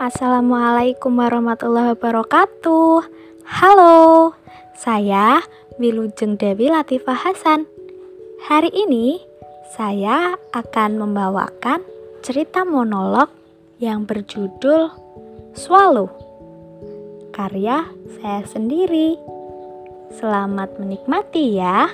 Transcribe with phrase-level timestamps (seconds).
[0.00, 3.04] Assalamualaikum warahmatullahi wabarakatuh.
[3.44, 4.32] Halo,
[4.72, 5.44] saya
[5.76, 7.68] Wilujeng Dewi Latifah Hasan.
[8.48, 9.20] Hari ini
[9.76, 11.84] saya akan membawakan
[12.24, 13.28] cerita monolog
[13.76, 14.88] yang berjudul
[15.52, 16.08] Swallow.
[17.36, 17.84] Karya
[18.16, 19.20] saya sendiri.
[20.16, 21.92] Selamat menikmati ya.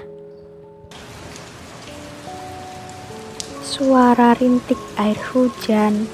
[3.66, 6.07] Suara rintik air hujan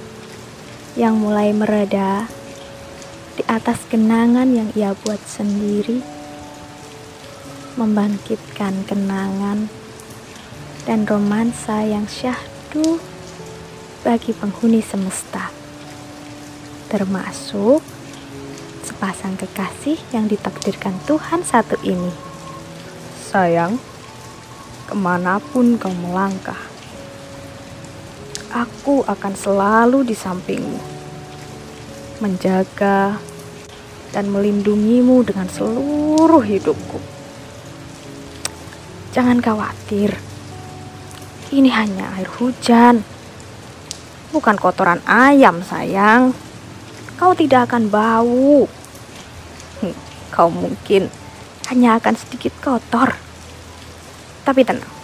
[0.93, 2.29] yang mulai mereda
[3.33, 6.05] di atas kenangan yang ia buat sendiri,
[7.81, 9.73] membangkitkan kenangan
[10.85, 13.01] dan romansa yang syahdu
[14.05, 15.49] bagi penghuni semesta,
[16.93, 17.81] termasuk
[18.85, 22.13] sepasang kekasih yang ditakdirkan Tuhan satu ini.
[23.33, 23.81] Sayang,
[24.85, 26.61] ke mana pun kau melangkah,
[28.53, 30.81] aku akan selalu di sampingmu,
[32.21, 33.17] menjaga
[34.13, 37.01] dan melindungimu dengan seluruh hidupku.
[39.17, 40.17] Jangan khawatir,
[41.53, 43.01] ini hanya air hujan,
[44.33, 46.37] bukan kotoran ayam, sayang.
[47.17, 48.67] Kau tidak akan bau.
[49.81, 49.97] Hmm,
[50.33, 51.09] Kau mungkin
[51.69, 53.17] hanya akan sedikit kotor,
[54.45, 55.02] tapi tenang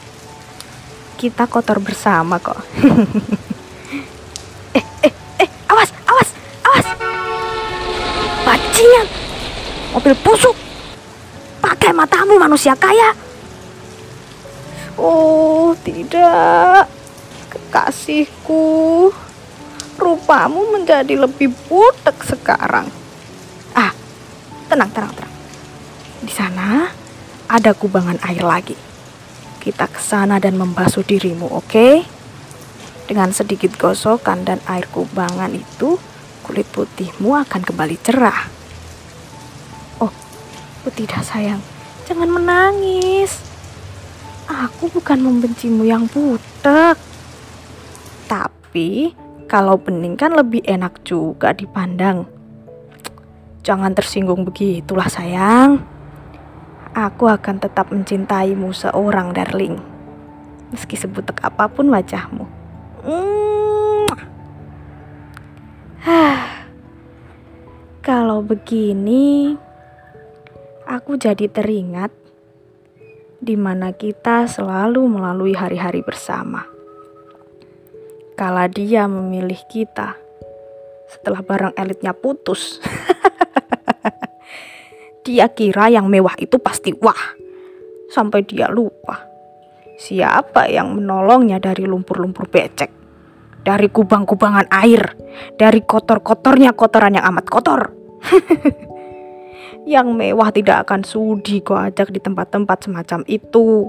[1.19, 2.55] kita kotor bersama kok.
[4.79, 6.31] eh, eh, eh, awas, awas,
[6.63, 6.87] awas.
[8.47, 9.07] Bajingan.
[9.99, 10.55] Mobil busuk.
[11.59, 13.19] Pakai matamu manusia kaya.
[14.95, 16.87] Oh, tidak.
[17.51, 19.11] Kekasihku.
[19.99, 22.87] Rupamu menjadi lebih butek sekarang.
[23.75, 23.91] Ah,
[24.71, 25.35] tenang, tenang, tenang.
[26.23, 26.95] Di sana
[27.51, 28.88] ada kubangan air lagi
[29.69, 31.69] kita ke sana dan membasuh dirimu, oke?
[31.69, 31.95] Okay?
[33.05, 36.01] Dengan sedikit gosokan dan air kubangan itu,
[36.41, 38.49] kulit putihmu akan kembali cerah.
[40.01, 40.09] Oh,
[40.89, 41.61] oh tidak sayang,
[42.09, 43.45] jangan menangis.
[44.49, 46.97] Aku bukan membencimu yang butek.
[48.25, 49.13] Tapi,
[49.53, 52.25] kalau bening kan lebih enak juga dipandang.
[53.69, 55.98] Jangan tersinggung begitulah sayang
[56.99, 59.79] aku akan tetap mencintaimu seorang darling.
[60.75, 62.59] Meski sebutek apa pun wajahmu.
[68.09, 69.53] Kalau begini,
[70.89, 72.09] aku jadi teringat
[73.39, 76.65] di mana kita selalu melalui hari-hari bersama.
[78.33, 80.17] Kala dia memilih kita
[81.05, 82.81] setelah barang elitnya putus.
[85.29, 87.37] Dia kira yang mewah itu pasti wah.
[88.09, 89.29] Sampai dia lupa.
[90.01, 92.89] Siapa yang menolongnya dari lumpur-lumpur becek?
[93.61, 95.05] Dari kubang-kubangan air.
[95.53, 97.93] Dari kotor-kotornya kotoran yang amat kotor.
[99.85, 103.85] yang mewah tidak akan sudi kau ajak di tempat-tempat semacam itu.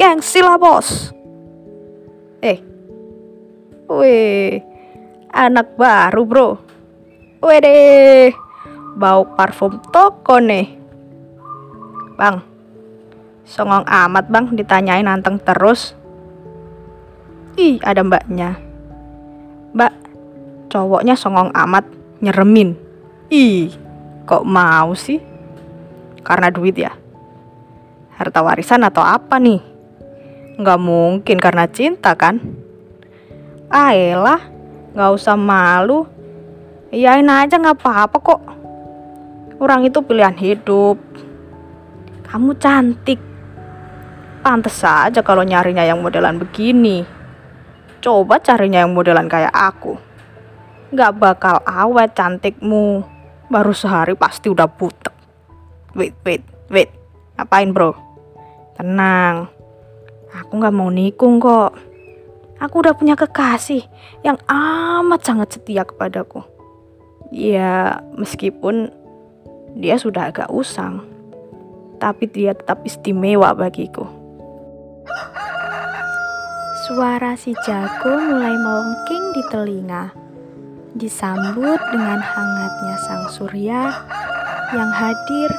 [0.00, 1.12] Gengsi lah bos.
[2.40, 2.56] Eh.
[3.92, 4.64] Weh.
[5.28, 6.48] Anak baru bro.
[7.44, 8.32] Wede
[8.94, 10.70] bau parfum toko nih.
[12.14, 12.46] Bang,
[13.42, 15.98] songong amat bang ditanyain anteng terus.
[17.58, 18.58] Ih, ada mbaknya.
[19.74, 19.92] Mbak,
[20.70, 21.86] cowoknya songong amat
[22.22, 22.74] nyeremin.
[23.30, 23.74] Ih,
[24.26, 25.18] kok mau sih?
[26.22, 26.94] Karena duit ya?
[28.14, 29.58] Harta warisan atau apa nih?
[30.54, 32.38] Nggak mungkin karena cinta kan?
[33.74, 34.38] Ayolah,
[34.94, 36.06] nggak usah malu.
[36.94, 38.42] Iyain aja nggak apa-apa kok.
[39.62, 40.98] Orang itu pilihan hidup.
[42.26, 43.22] Kamu cantik.
[44.42, 47.06] Pantes saja kalau nyarinya yang modelan begini.
[48.02, 49.96] Coba carinya yang modelan kayak aku.
[50.92, 53.06] Gak bakal awet cantikmu.
[53.48, 55.14] Baru sehari pasti udah butek.
[55.94, 56.90] Wait, wait, wait.
[57.38, 57.94] Ngapain bro?
[58.74, 59.48] Tenang.
[60.34, 61.78] Aku gak mau nikung kok.
[62.58, 63.86] Aku udah punya kekasih
[64.26, 66.42] yang amat sangat setia kepadaku.
[67.30, 68.90] Ya, meskipun
[69.74, 71.02] dia sudah agak usang,
[71.98, 74.06] tapi dia tetap istimewa bagiku.
[76.86, 80.14] Suara si jago mulai melengking di telinga,
[80.94, 83.82] disambut dengan hangatnya sang surya
[84.70, 85.50] yang hadir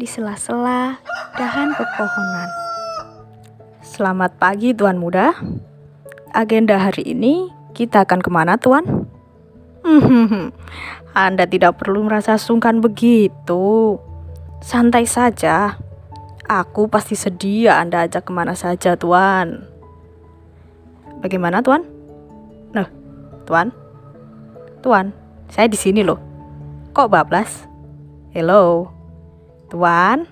[0.00, 0.96] di sela-sela
[1.36, 2.48] dahan pepohonan.
[3.84, 5.36] Selamat pagi Tuan Muda.
[6.32, 9.01] Agenda hari ini kita akan ke mana Tuan?
[11.26, 13.98] Anda tidak perlu merasa sungkan begitu.
[14.62, 15.76] Santai saja.
[16.46, 19.66] Aku pasti sedia Anda ajak ke mana saja, Tuan.
[21.22, 21.86] Bagaimana, Tuan?
[22.74, 22.86] Nah,
[23.46, 23.70] Tuan?
[24.82, 25.14] Tuan,
[25.46, 26.18] Saya di sini loh.
[26.96, 27.70] Kok bablas?
[28.34, 28.90] Hello.
[29.70, 30.26] Tuan?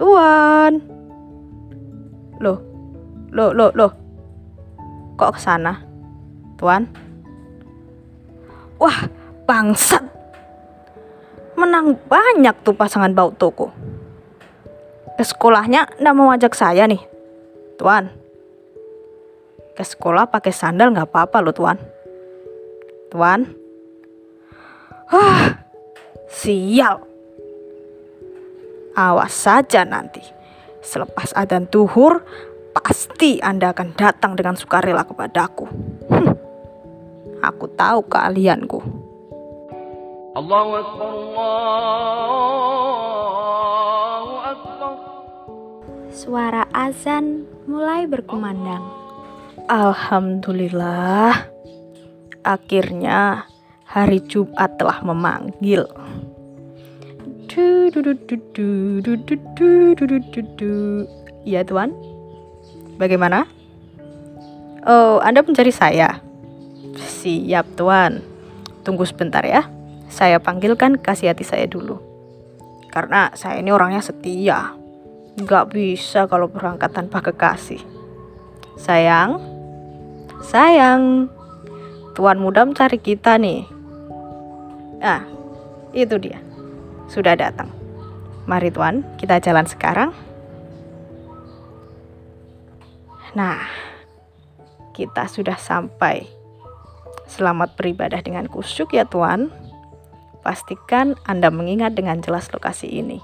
[0.00, 0.80] Tuan?
[2.40, 2.58] Loh.
[3.34, 3.92] Loh, loh, loh.
[5.20, 5.84] Kok ke sana?
[6.56, 7.05] Tuan?
[8.76, 9.08] Wah,
[9.48, 10.04] bangsat.
[11.56, 13.72] Menang banyak tuh pasangan bau toko.
[15.16, 17.00] Ke sekolahnya ndak mau ajak saya nih.
[17.80, 18.12] Tuan.
[19.72, 21.80] Ke sekolah pakai sandal nggak apa-apa loh, Tuan.
[23.08, 23.48] Tuan.
[25.08, 25.56] Wah,
[26.28, 27.00] sial.
[28.96, 30.20] Awas saja nanti.
[30.84, 32.24] Selepas adzan tuhur,
[32.76, 35.68] pasti Anda akan datang dengan sukarela kepadaku.
[37.46, 37.54] Hm.
[37.54, 38.82] Aku tahu keahlianku.
[40.34, 41.12] Allahu Akbar,
[44.18, 44.92] Allahu Akbar.
[46.10, 48.82] Suara azan mulai berkumandang.
[49.70, 51.46] Alhamdulillah,
[52.42, 53.46] akhirnya
[53.86, 55.86] hari Jumat telah memanggil.
[61.46, 61.94] Iya tuan.
[62.98, 63.46] Bagaimana?
[64.86, 66.25] Oh, Anda mencari saya?
[67.26, 68.22] Siap, Tuan.
[68.86, 69.66] Tunggu sebentar ya.
[70.06, 71.98] Saya panggilkan kasih hati saya dulu.
[72.94, 74.78] Karena saya ini orangnya setia.
[75.34, 77.82] Nggak bisa kalau berangkat tanpa kekasih.
[78.78, 79.42] Sayang,
[80.38, 81.26] sayang,
[82.14, 83.66] Tuan muda mencari kita nih.
[85.02, 85.26] Nah,
[85.90, 86.38] itu dia.
[87.10, 87.74] Sudah datang.
[88.46, 90.14] Mari Tuan, kita jalan sekarang.
[93.34, 93.66] Nah,
[94.94, 96.35] kita sudah sampai.
[97.26, 99.50] Selamat beribadah dengan kusyuk ya Tuan.
[100.46, 103.18] Pastikan Anda mengingat dengan jelas lokasi ini.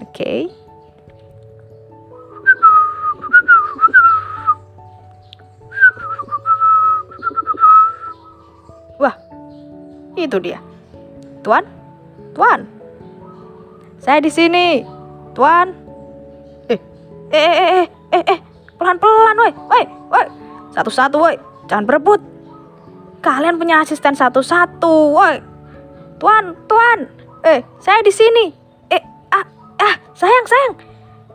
[0.00, 0.16] Oke.
[0.16, 0.40] Okay?
[8.96, 9.14] Wah,
[10.16, 10.58] itu dia.
[11.44, 11.68] Tuan,
[12.32, 12.64] Tuan.
[14.00, 14.82] Saya di sini.
[15.36, 15.76] Tuan.
[16.66, 16.80] Eh,
[17.30, 17.86] eh, eh, eh,
[18.16, 18.40] eh, eh.
[18.80, 19.52] Pelan-pelan, woi.
[19.68, 20.26] Woi, woi.
[20.72, 21.36] Satu-satu, woi.
[21.68, 22.37] Jangan berebut.
[23.18, 25.42] Kalian punya asisten satu-satu, woi.
[26.22, 27.10] Tuan, tuan.
[27.42, 28.50] Eh, saya di sini.
[28.90, 29.02] Eh,
[29.34, 29.46] ah,
[29.82, 30.74] ah, sayang, sayang.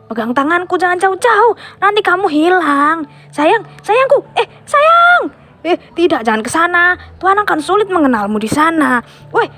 [0.08, 1.56] Pegang tanganku jangan jauh-jauh.
[1.80, 3.08] Nanti kamu hilang.
[3.32, 4.20] Sayang, sayangku.
[4.36, 5.32] Eh, sayang.
[5.64, 6.96] Eh, tidak, jangan ke sana.
[7.16, 9.00] Tuan akan sulit mengenalmu di sana.
[9.32, 9.48] Woi.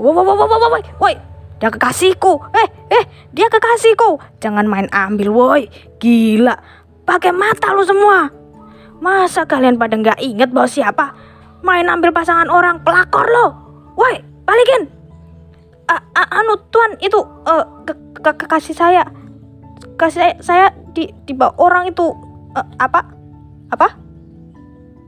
[0.00, 0.82] Woi, woi, woi, woi, woi.
[0.96, 1.14] Woi,
[1.60, 2.40] dia kekasihku.
[2.56, 3.04] Eh, eh,
[3.36, 4.16] dia kekasihku.
[4.40, 5.68] Jangan main ambil, woi.
[6.00, 6.56] Gila.
[7.04, 8.32] Pakai mata lu semua.
[9.02, 11.12] Masa kalian pada nggak inget bahwa siapa?
[11.62, 13.46] Main ambil pasangan orang pelakor lo.
[13.94, 14.90] Woi, balikin.
[15.86, 19.02] A -a anu tuan itu uh, ke ke kasih saya.
[19.94, 22.10] Kasih saya, saya di di bawah orang itu
[22.58, 23.06] uh, apa?
[23.70, 23.88] Apa?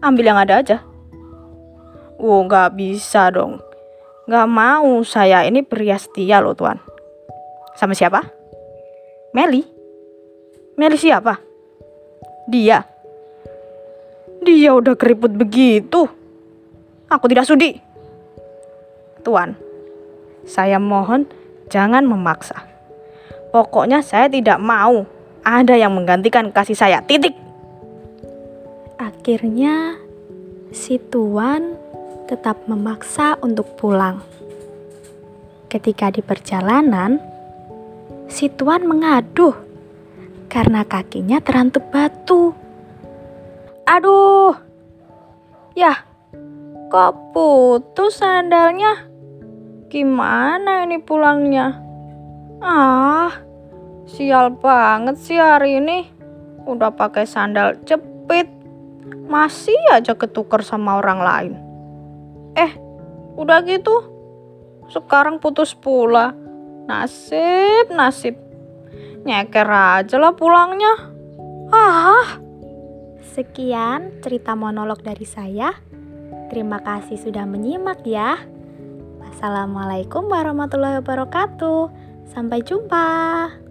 [0.06, 0.78] Ambil yang ada aja.
[2.22, 3.58] Wow nggak bisa dong.
[4.30, 6.78] Nggak mau saya ini pria setia loh tuan.
[7.74, 8.22] Sama siapa?
[9.34, 9.66] Meli.
[10.78, 11.34] Meli siapa?
[12.46, 12.86] Dia.
[14.44, 16.06] Dia udah keriput begitu.
[17.14, 17.78] Aku tidak sudi.
[19.22, 19.54] Tuan,
[20.42, 21.30] saya mohon
[21.70, 22.66] jangan memaksa.
[23.54, 25.06] Pokoknya saya tidak mau
[25.46, 26.98] ada yang menggantikan kasih saya.
[27.06, 27.38] Titik.
[28.98, 29.94] Akhirnya
[30.74, 31.78] si Tuan
[32.26, 34.18] tetap memaksa untuk pulang.
[35.70, 37.22] Ketika di perjalanan,
[38.26, 39.54] si Tuan mengaduh
[40.50, 42.54] karena kakinya terantuk batu.
[43.84, 44.56] Aduh,
[45.76, 46.03] ya,
[46.94, 49.10] kok putus sandalnya?
[49.90, 51.74] Gimana ini pulangnya?
[52.62, 53.34] Ah,
[54.06, 56.06] sial banget sih hari ini.
[56.70, 58.46] Udah pakai sandal jepit,
[59.26, 61.54] masih aja ketuker sama orang lain.
[62.54, 62.70] Eh,
[63.42, 63.96] udah gitu,
[64.86, 66.30] sekarang putus pula.
[66.86, 68.38] Nasib, nasib.
[69.26, 70.94] Nyeker aja lah pulangnya.
[71.74, 72.38] Ah.
[73.34, 75.74] Sekian cerita monolog dari saya.
[76.54, 78.38] Terima kasih sudah menyimak ya.
[79.18, 81.90] Wassalamualaikum warahmatullahi wabarakatuh.
[82.30, 83.63] Sampai jumpa.